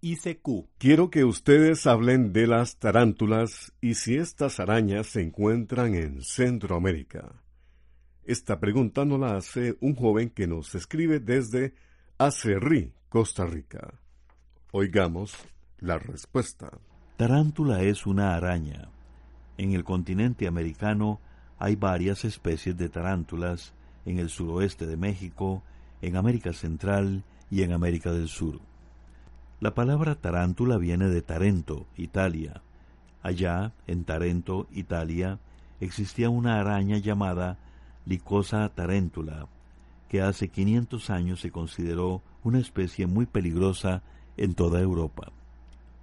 [0.00, 0.68] ICQ.
[0.78, 7.42] Quiero que ustedes hablen de las tarántulas y si estas arañas se encuentran en Centroamérica.
[8.24, 11.74] Esta pregunta nos la hace un joven que nos escribe desde
[12.18, 13.94] Acerrí, Costa Rica.
[14.70, 15.34] Oigamos
[15.78, 16.70] la respuesta.
[17.16, 18.90] Tarántula es una araña.
[19.56, 21.20] En el continente americano
[21.58, 25.64] hay varias especies de tarántulas en el suroeste de México,
[26.02, 28.60] en América Central y en América del Sur.
[29.60, 32.62] La palabra tarántula viene de Tarento, Italia.
[33.22, 35.40] Allá, en Tarento, Italia,
[35.80, 37.58] existía una araña llamada
[38.06, 39.48] Licosa tarántula,
[40.08, 44.02] que hace 500 años se consideró una especie muy peligrosa
[44.36, 45.32] en toda Europa.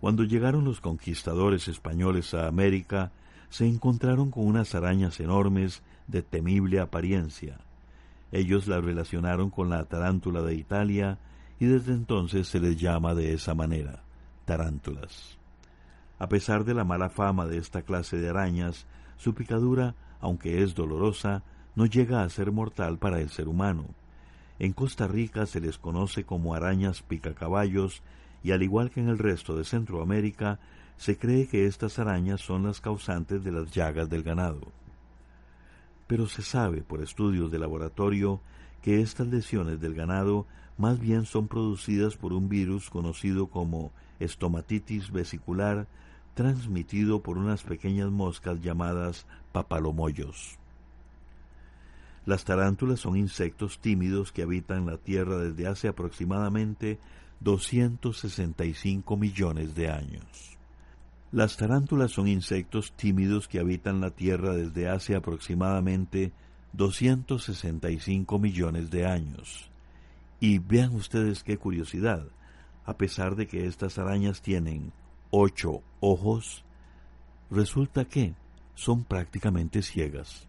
[0.01, 3.13] Cuando llegaron los conquistadores españoles a América,
[3.49, 7.59] se encontraron con unas arañas enormes de temible apariencia.
[8.33, 11.19] Ellos la relacionaron con la tarántula de Italia
[11.59, 14.03] y desde entonces se les llama de esa manera,
[14.45, 15.37] tarántulas.
[16.19, 18.85] A pesar de la mala fama de esta clase de arañas,
[19.17, 21.43] su picadura, aunque es dolorosa,
[21.75, 23.85] no llega a ser mortal para el ser humano.
[24.59, 28.01] En Costa Rica se les conoce como arañas picacaballos
[28.43, 30.59] y al igual que en el resto de Centroamérica,
[30.97, 34.61] se cree que estas arañas son las causantes de las llagas del ganado.
[36.07, 38.39] Pero se sabe por estudios de laboratorio
[38.81, 40.45] que estas lesiones del ganado
[40.77, 45.87] más bien son producidas por un virus conocido como estomatitis vesicular,
[46.33, 50.57] transmitido por unas pequeñas moscas llamadas papalomoyos.
[52.25, 56.99] Las tarántulas son insectos tímidos que habitan la Tierra desde hace aproximadamente
[57.39, 60.57] 265 millones de años.
[61.31, 66.31] Las tarántulas son insectos tímidos que habitan la Tierra desde hace aproximadamente
[66.73, 69.69] 265 millones de años.
[70.39, 72.27] Y vean ustedes qué curiosidad,
[72.85, 74.91] a pesar de que estas arañas tienen
[75.31, 76.63] ocho ojos,
[77.49, 78.33] resulta que
[78.75, 80.47] son prácticamente ciegas.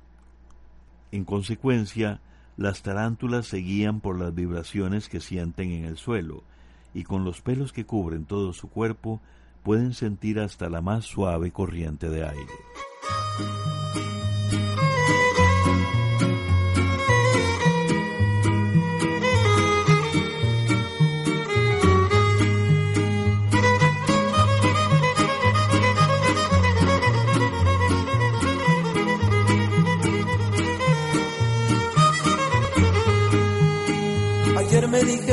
[1.13, 2.21] En consecuencia,
[2.57, 6.43] las tarántulas se guían por las vibraciones que sienten en el suelo,
[6.95, 9.21] y con los pelos que cubren todo su cuerpo
[9.63, 13.76] pueden sentir hasta la más suave corriente de aire.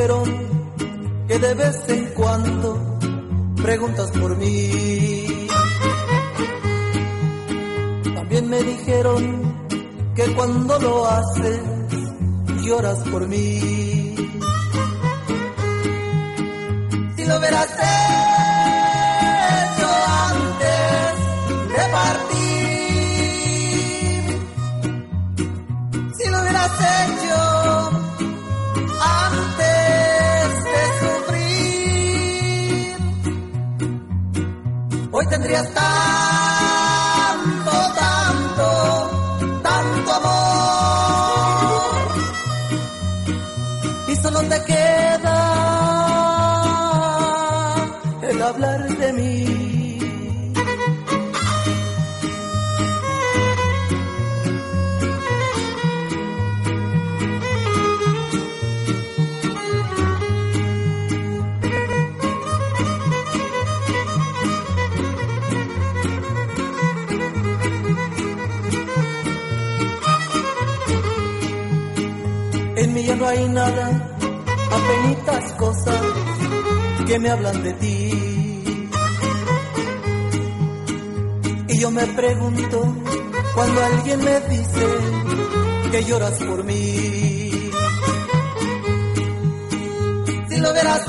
[0.04, 3.00] Dijeron que de vez en cuando
[3.56, 5.48] preguntas por mí.
[8.14, 9.56] También me dijeron
[10.14, 11.62] que cuando lo haces
[12.66, 14.16] lloras por mí.
[17.16, 17.68] Si lo hubieras
[73.12, 74.16] no hay nada,
[74.72, 76.02] apenitas cosas
[77.06, 78.90] que me hablan de ti.
[81.68, 82.96] Y yo me pregunto,
[83.56, 84.88] cuando alguien me dice
[85.92, 87.52] que lloras por mí,
[90.50, 91.06] si lo hubieras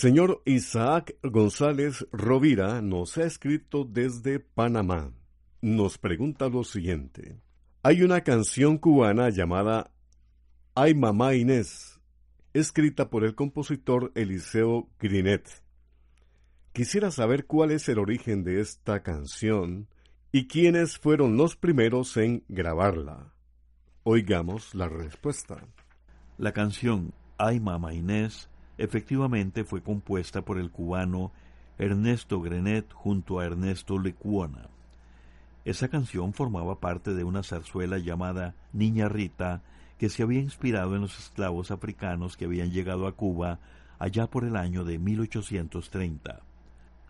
[0.00, 5.12] señor Isaac González Rovira nos ha escrito desde Panamá.
[5.60, 7.38] Nos pregunta lo siguiente.
[7.82, 9.90] Hay una canción cubana llamada
[10.74, 12.00] Ay Mamá Inés,
[12.54, 15.46] escrita por el compositor Eliseo Grinet.
[16.72, 19.86] Quisiera saber cuál es el origen de esta canción
[20.32, 23.34] y quiénes fueron los primeros en grabarla.
[24.04, 25.58] Oigamos la respuesta.
[26.38, 28.49] La canción Ay Mamá Inés
[28.80, 31.32] efectivamente fue compuesta por el cubano
[31.78, 34.68] Ernesto Grenet junto a Ernesto Lecuona.
[35.64, 39.62] Esa canción formaba parte de una zarzuela llamada Niña Rita,
[39.98, 43.58] que se había inspirado en los esclavos africanos que habían llegado a Cuba
[43.98, 46.40] allá por el año de 1830.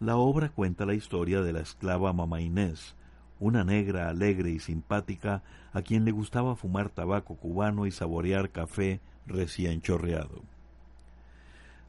[0.00, 2.96] La obra cuenta la historia de la esclava Mamá Inés,
[3.38, 9.00] una negra alegre y simpática a quien le gustaba fumar tabaco cubano y saborear café
[9.26, 10.42] recién chorreado.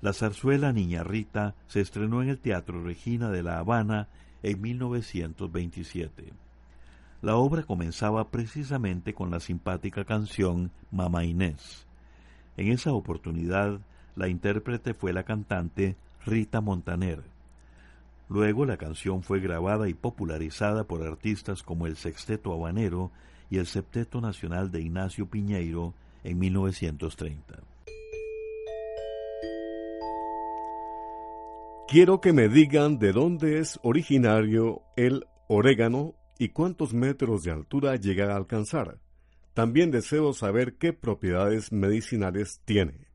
[0.01, 4.07] La zarzuela Niña Rita se estrenó en el Teatro Regina de La Habana
[4.41, 6.33] en 1927.
[7.21, 11.85] La obra comenzaba precisamente con la simpática canción Mamá Inés.
[12.57, 13.79] En esa oportunidad,
[14.15, 15.95] la intérprete fue la cantante
[16.25, 17.21] Rita Montaner.
[18.27, 23.11] Luego la canción fue grabada y popularizada por artistas como el Sexteto Habanero
[23.51, 25.93] y el Septeto Nacional de Ignacio Piñeiro
[26.23, 27.70] en 1930.
[31.91, 37.97] Quiero que me digan de dónde es originario el orégano y cuántos metros de altura
[37.97, 39.01] llega a alcanzar.
[39.53, 43.09] También deseo saber qué propiedades medicinales tiene.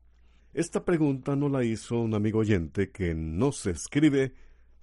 [0.53, 4.35] Esta pregunta no la hizo un amigo oyente que nos escribe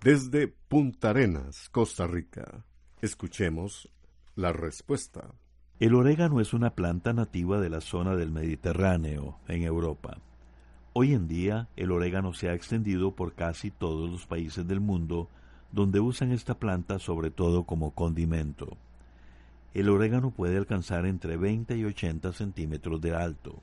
[0.03, 2.65] desde Punta Arenas, Costa Rica.
[3.01, 3.89] Escuchemos
[4.35, 5.37] la respuesta.
[5.79, 10.21] El orégano es una planta nativa de la zona del Mediterráneo, en Europa.
[10.97, 15.29] Hoy en día el orégano se ha extendido por casi todos los países del mundo
[15.73, 18.77] donde usan esta planta sobre todo como condimento.
[19.75, 23.61] El orégano puede alcanzar entre 20 y 80 centímetros de alto.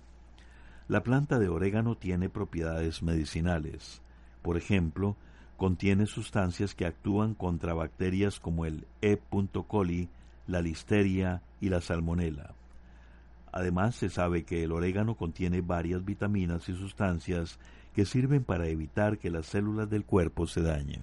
[0.90, 4.02] La planta de orégano tiene propiedades medicinales.
[4.42, 5.16] Por ejemplo,
[5.56, 9.18] contiene sustancias que actúan contra bacterias como el E.
[9.70, 10.10] coli,
[10.48, 12.56] la listeria y la salmonela.
[13.52, 17.60] Además, se sabe que el orégano contiene varias vitaminas y sustancias
[17.94, 21.02] que sirven para evitar que las células del cuerpo se dañen.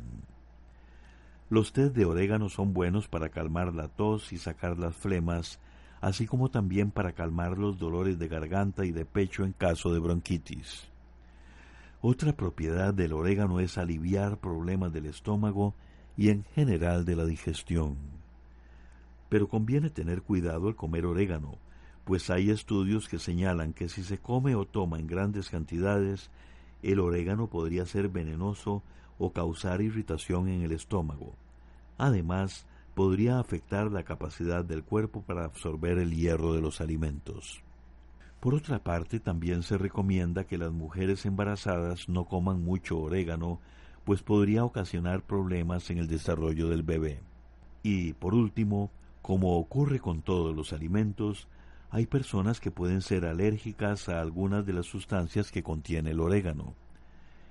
[1.51, 5.61] Los tés de orégano son buenos para calmar la tos y sacar las flemas,
[6.01, 9.99] así como también para calmar los dolores de garganta y de pecho en caso de
[9.99, 10.89] bronquitis.
[12.01, 15.75] Otra propiedad del orégano es aliviar problemas del estómago
[16.17, 17.97] y en general de la digestión.
[19.29, 21.57] Pero conviene tener cuidado al comer orégano,
[22.09, 26.31] pues hay estudios que señalan que si se come o toma en grandes cantidades,
[26.83, 28.83] el orégano podría ser venenoso
[29.19, 31.35] o causar irritación en el estómago.
[31.99, 37.63] Además, podría afectar la capacidad del cuerpo para absorber el hierro de los alimentos.
[38.41, 43.61] Por otra parte, también se recomienda que las mujeres embarazadas no coman mucho orégano,
[44.07, 47.21] pues podría ocasionar problemas en el desarrollo del bebé.
[47.83, 51.49] Y, por último, como ocurre con todos los alimentos,
[51.91, 56.75] hay personas que pueden ser alérgicas a algunas de las sustancias que contiene el orégano.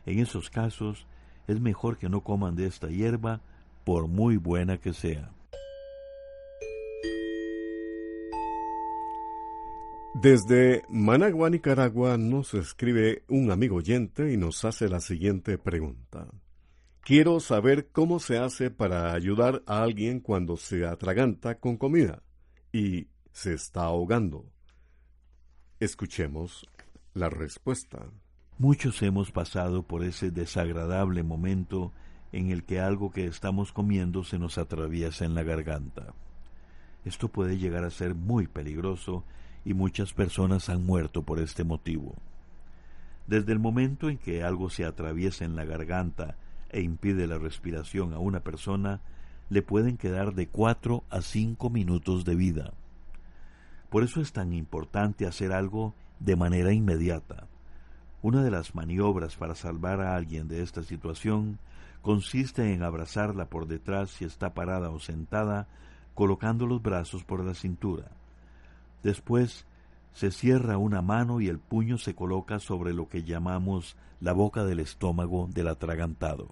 [0.06, 1.08] En esos casos,
[1.48, 3.42] es mejor que no coman de esta hierba,
[3.84, 5.32] por muy buena que sea.
[10.14, 16.28] Desde Managua, Nicaragua, nos escribe un amigo oyente y nos hace la siguiente pregunta.
[17.02, 22.24] Quiero saber cómo se hace para ayudar a alguien cuando se atraganta con comida
[22.74, 24.46] y se está ahogando.
[25.80, 26.66] Escuchemos
[27.14, 28.08] la respuesta.
[28.58, 31.92] Muchos hemos pasado por ese desagradable momento
[32.32, 36.16] en el que algo que estamos comiendo se nos atraviesa en la garganta.
[37.06, 39.24] Esto puede llegar a ser muy peligroso
[39.64, 42.16] y muchas personas han muerto por este motivo.
[43.28, 46.38] Desde el momento en que algo se atraviesa en la garganta
[46.72, 49.02] e impide la respiración a una persona,
[49.52, 52.74] le pueden quedar de cuatro a cinco minutos de vida.
[53.90, 57.48] Por eso es tan importante hacer algo de manera inmediata.
[58.22, 61.60] Una de las maniobras para salvar a alguien de esta situación
[62.02, 65.68] consiste en abrazarla por detrás si está parada o sentada,
[66.16, 68.12] colocando los brazos por la cintura.
[69.04, 69.66] Después
[70.14, 74.66] se cierra una mano y el puño se coloca sobre lo que llamamos la boca
[74.66, 76.48] del estómago del atragantado.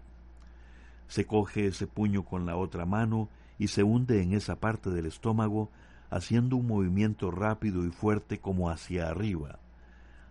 [1.07, 3.27] Se coge ese puño con la otra mano
[3.57, 5.71] y se hunde en esa parte del estómago
[6.15, 9.59] haciendo un movimiento rápido y fuerte como hacia arriba.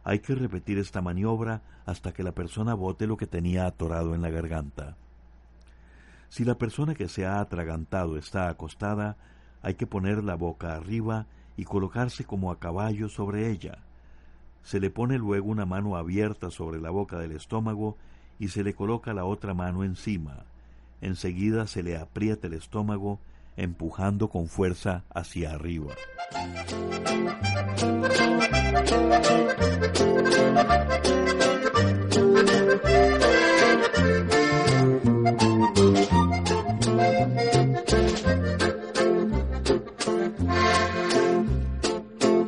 [0.03, 4.23] Hay que repetir esta maniobra hasta que la persona bote lo que tenía atorado en
[4.23, 4.97] la garganta.
[6.31, 9.19] Si la persona que se ha atragantado está acostada,
[9.61, 13.85] hay que poner la boca arriba y colocarse como a caballo sobre ella.
[14.62, 17.99] Se le pone luego una mano abierta sobre la boca del estómago
[18.38, 20.47] y se le coloca la otra mano encima.
[21.03, 23.21] Enseguida se le aprieta el estómago
[23.57, 25.95] empujando con fuerza hacia arriba.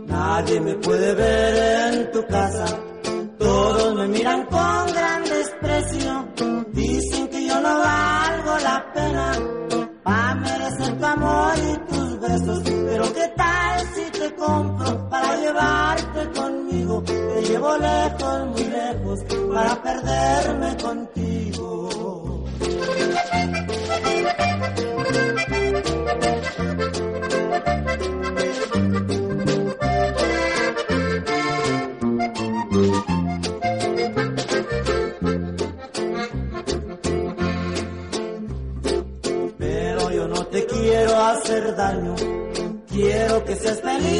[0.07, 2.67] Nadie me puede ver en tu casa,
[3.39, 6.29] todos me miran con gran desprecio,
[6.73, 9.56] dicen que yo no valgo la pena
[11.59, 12.63] y tus besos.
[12.65, 17.03] Pero qué tal si te compro para llevarte conmigo.
[17.03, 19.21] Te llevo lejos, muy lejos,
[19.53, 21.56] para perderme contigo.
[42.89, 44.16] Quiero que seas feliz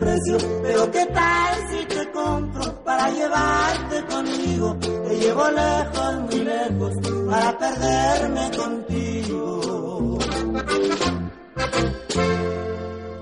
[0.00, 0.38] desprecio.
[0.62, 6.94] Pero qué tal si te compro para llevarte conmigo, te llevo lejos, muy lejos,
[7.26, 10.18] para perderme contigo.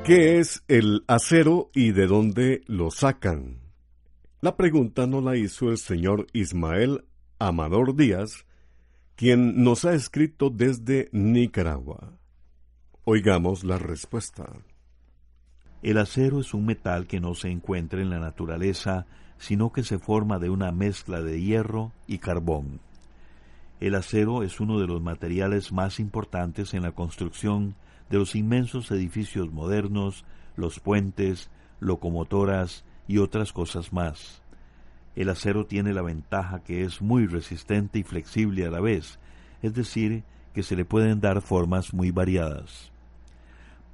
[0.05, 3.59] ¿Qué es el acero y de dónde lo sacan?
[4.41, 7.05] La pregunta no la hizo el señor Ismael
[7.39, 8.47] Amador Díaz,
[9.17, 12.15] quien nos ha escrito desde Nicaragua.
[13.05, 14.47] Oigamos la respuesta.
[15.83, 19.07] El acero es un metal que no se encuentra en la naturaleza,
[19.39, 22.81] sino que se forma de una mezcla de hierro y carbón.
[23.81, 27.77] El acero es uno de los materiales más importantes en la construcción
[28.11, 30.25] de los inmensos edificios modernos,
[30.57, 34.43] los puentes, locomotoras, y otras cosas más.
[35.17, 39.19] El acero tiene la ventaja que es muy resistente y flexible a la vez,
[39.63, 40.23] es decir,
[40.55, 42.93] que se le pueden dar formas muy variadas.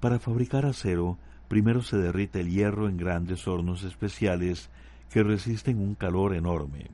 [0.01, 1.17] Para fabricar acero,
[1.49, 4.71] primero se derrite el hierro en grandes hornos especiales
[5.11, 6.91] que resisten un calor enorme.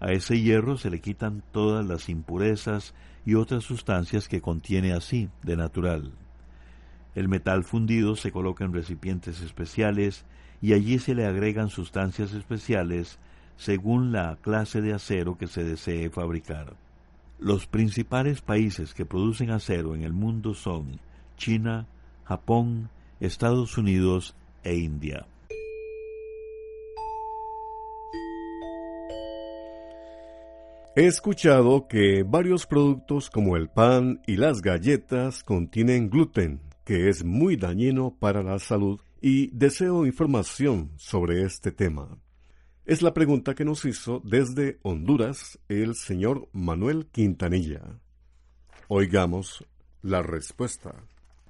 [0.00, 5.30] A ese hierro se le quitan todas las impurezas y otras sustancias que contiene así,
[5.42, 6.12] de natural.
[7.14, 10.26] El metal fundido se coloca en recipientes especiales
[10.60, 13.18] y allí se le agregan sustancias especiales
[13.56, 16.74] según la clase de acero que se desee fabricar.
[17.38, 21.00] Los principales países que producen acero en el mundo son
[21.36, 21.86] China,
[22.24, 22.90] Japón,
[23.20, 25.26] Estados Unidos e India.
[30.94, 37.22] He escuchado que varios productos como el pan y las galletas contienen gluten, que es
[37.22, 42.18] muy dañino para la salud y deseo información sobre este tema.
[42.86, 47.98] Es la pregunta que nos hizo desde Honduras el señor Manuel Quintanilla.
[48.88, 49.66] Oigamos
[50.02, 50.94] la respuesta.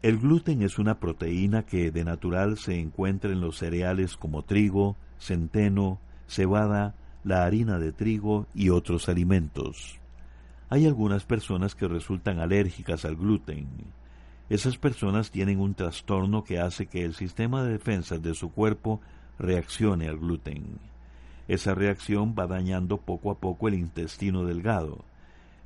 [0.06, 4.94] El gluten es una proteína que de natural se encuentra en los cereales como trigo,
[5.18, 5.98] centeno,
[6.28, 6.94] cebada,
[7.24, 9.98] la harina de trigo y otros alimentos.
[10.68, 13.66] Hay algunas personas que resultan alérgicas al gluten.
[14.48, 19.00] Esas personas tienen un trastorno que hace que el sistema de defensa de su cuerpo
[19.40, 20.78] reaccione al gluten.
[21.48, 25.04] Esa reacción va dañando poco a poco el intestino delgado.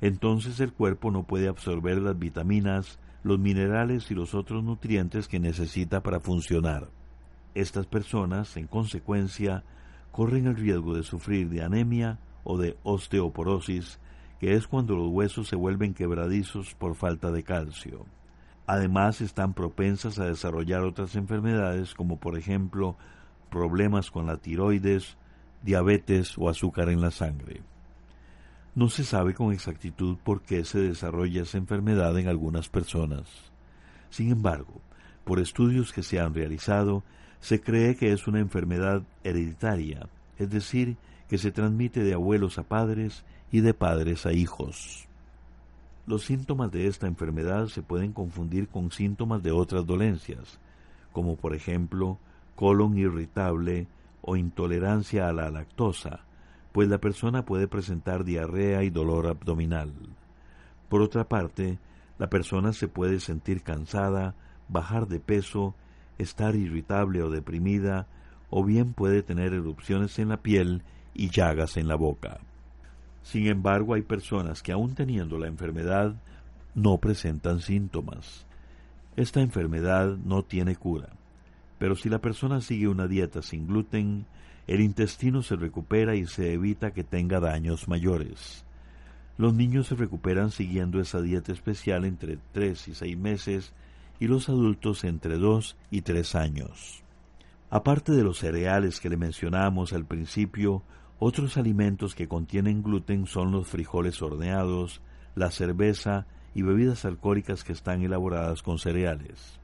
[0.01, 5.39] Entonces el cuerpo no puede absorber las vitaminas, los minerales y los otros nutrientes que
[5.39, 6.89] necesita para funcionar.
[7.53, 9.63] Estas personas, en consecuencia,
[10.11, 13.99] corren el riesgo de sufrir de anemia o de osteoporosis,
[14.39, 18.05] que es cuando los huesos se vuelven quebradizos por falta de calcio.
[18.65, 22.95] Además, están propensas a desarrollar otras enfermedades como por ejemplo
[23.49, 25.17] problemas con la tiroides,
[25.61, 27.61] diabetes o azúcar en la sangre.
[28.73, 33.27] No se sabe con exactitud por qué se desarrolla esa enfermedad en algunas personas.
[34.09, 34.81] Sin embargo,
[35.25, 37.03] por estudios que se han realizado,
[37.41, 40.95] se cree que es una enfermedad hereditaria, es decir,
[41.27, 45.07] que se transmite de abuelos a padres y de padres a hijos.
[46.07, 50.59] Los síntomas de esta enfermedad se pueden confundir con síntomas de otras dolencias,
[51.11, 52.19] como por ejemplo
[52.55, 53.87] colon irritable
[54.21, 56.21] o intolerancia a la lactosa,
[56.71, 59.93] pues la persona puede presentar diarrea y dolor abdominal.
[60.89, 61.79] Por otra parte,
[62.17, 64.35] la persona se puede sentir cansada,
[64.67, 65.75] bajar de peso,
[66.17, 68.07] estar irritable o deprimida,
[68.49, 72.39] o bien puede tener erupciones en la piel y llagas en la boca.
[73.23, 76.15] Sin embargo, hay personas que aun teniendo la enfermedad
[76.73, 78.45] no presentan síntomas.
[79.15, 81.09] Esta enfermedad no tiene cura,
[81.77, 84.25] pero si la persona sigue una dieta sin gluten,
[84.67, 88.65] el intestino se recupera y se evita que tenga daños mayores.
[89.37, 93.73] Los niños se recuperan siguiendo esa dieta especial entre tres y seis meses
[94.19, 97.03] y los adultos entre dos y tres años.
[97.69, 100.83] Aparte de los cereales que le mencionamos al principio,
[101.19, 105.01] otros alimentos que contienen gluten son los frijoles horneados,
[105.35, 109.59] la cerveza y bebidas alcohólicas que están elaboradas con cereales,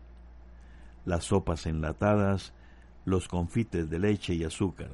[1.06, 2.54] las sopas enlatadas,
[3.08, 4.90] los confites de leche y azúcar.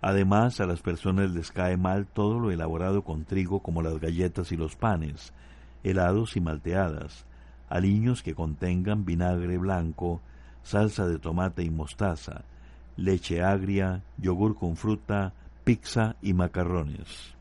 [0.00, 4.52] Además, a las personas les cae mal todo lo elaborado con trigo como las galletas
[4.52, 5.32] y los panes,
[5.82, 7.26] helados y malteadas,
[7.68, 10.20] aliños que contengan vinagre blanco,
[10.62, 12.44] salsa de tomate y mostaza,
[12.96, 15.32] leche agria, yogur con fruta,
[15.64, 17.34] pizza y macarrones.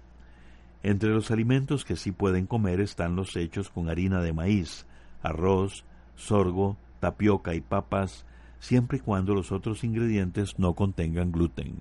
[0.82, 4.88] Entre los alimentos que sí pueden comer están los hechos con harina de maíz,
[5.22, 5.86] arroz,
[6.16, 8.26] sorgo, tapioca y papas,
[8.62, 11.80] siempre y cuando los otros ingredientes no contengan gluten.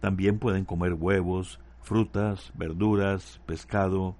[0.00, 4.14] También pueden comer huevos, frutas, verduras, pescado,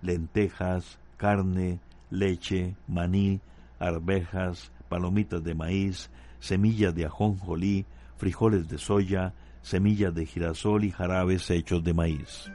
[0.00, 3.40] lentejas, carne, leche, maní,
[3.80, 7.84] arvejas, palomitas de maíz, semillas de ajonjolí,
[8.16, 12.50] frijoles de soya, semillas de girasol y jarabes hechos de maíz.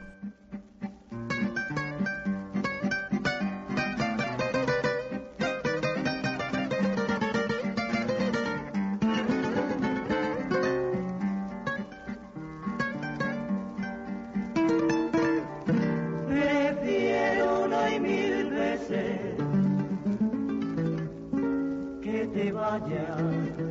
[22.52, 23.69] vaya.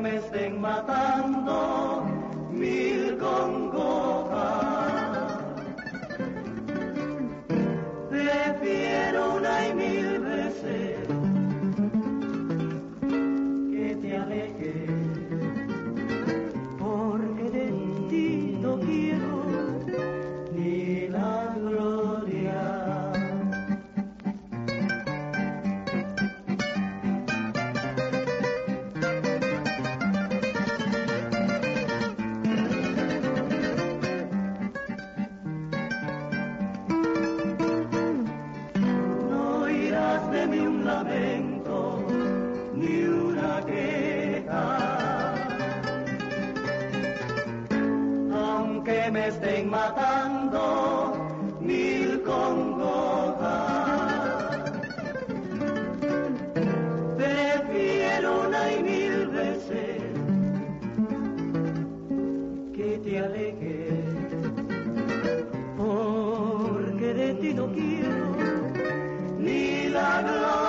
[0.00, 2.04] me estén matando
[2.50, 3.67] mil con
[49.10, 51.12] me estén matando
[51.60, 53.38] mil congojas.
[57.16, 60.02] Prefiero una y mil veces
[62.74, 64.04] que te alejes,
[65.76, 68.36] porque de ti no quiero
[69.38, 70.67] ni la gloria.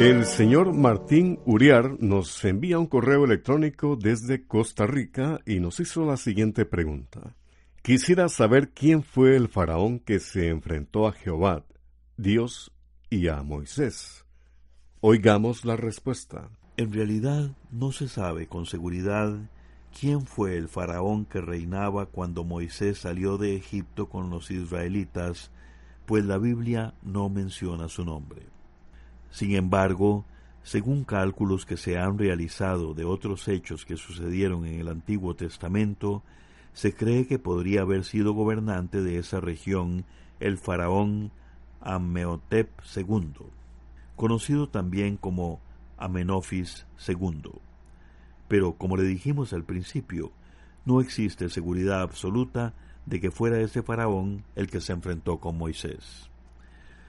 [0.00, 6.06] El señor Martín Uriar nos envía un correo electrónico desde Costa Rica y nos hizo
[6.06, 7.36] la siguiente pregunta.
[7.82, 11.66] Quisiera saber quién fue el faraón que se enfrentó a Jehová,
[12.16, 12.72] Dios
[13.10, 14.24] y a Moisés.
[15.02, 16.48] Oigamos la respuesta.
[16.78, 19.50] En realidad no se sabe con seguridad
[20.00, 25.50] quién fue el faraón que reinaba cuando Moisés salió de Egipto con los israelitas,
[26.06, 28.59] pues la Biblia no menciona su nombre.
[29.30, 30.24] Sin embargo,
[30.62, 36.22] según cálculos que se han realizado de otros hechos que sucedieron en el Antiguo Testamento,
[36.72, 40.04] se cree que podría haber sido gobernante de esa región
[40.38, 41.32] el faraón
[41.80, 43.32] Amenhotep II,
[44.16, 45.60] conocido también como
[45.96, 47.52] Amenofis II.
[48.48, 50.32] Pero, como le dijimos al principio,
[50.84, 52.74] no existe seguridad absoluta
[53.06, 56.30] de que fuera ese faraón el que se enfrentó con Moisés.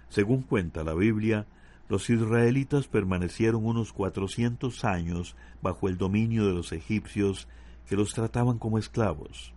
[0.09, 1.45] Según cuenta la Biblia,
[1.91, 7.49] los israelitas permanecieron unos cuatrocientos años bajo el dominio de los egipcios
[7.85, 9.53] que los trataban como esclavos.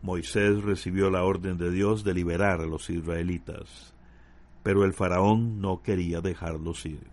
[0.00, 3.92] Moisés recibió la orden de Dios de liberar a los israelitas,
[4.62, 7.06] pero el faraón no quería dejarlos ir.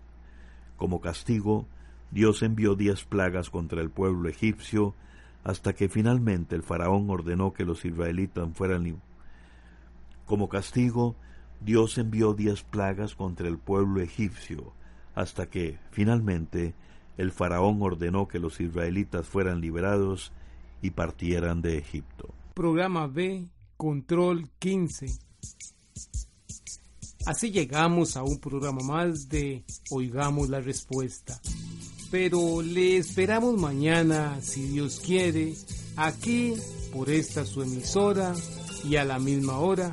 [0.78, 1.66] Como castigo,
[2.10, 4.94] Dios envió diez plagas contra el pueblo egipcio
[5.44, 9.02] hasta que finalmente el faraón ordenó que los israelitas fueran libres.
[10.24, 11.16] Como castigo,
[11.60, 14.72] Dios envió diez plagas contra el pueblo egipcio
[15.14, 16.74] hasta que finalmente
[17.16, 20.32] el faraón ordenó que los israelitas fueran liberados
[20.80, 22.32] y partieran de Egipto.
[22.54, 25.06] Programa B, Control 15.
[27.26, 31.40] Así llegamos a un programa más de Oigamos la Respuesta.
[32.10, 35.54] Pero le esperamos mañana, si Dios quiere,
[35.96, 36.54] aquí
[36.92, 38.34] por esta su emisora
[38.84, 39.92] y a la misma hora.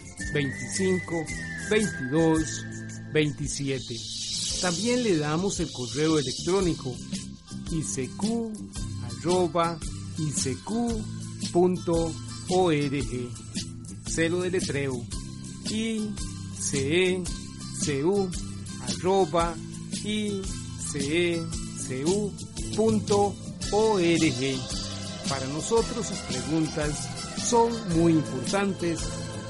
[0.33, 1.25] 25
[1.69, 2.65] 22
[3.13, 3.99] 27.
[4.61, 6.95] También le damos el correo electrónico
[7.71, 8.21] icq.org.
[14.07, 15.05] Celo de letreo
[15.69, 17.23] icecu.org.
[25.29, 27.09] Para nosotros sus preguntas
[27.49, 28.99] son muy importantes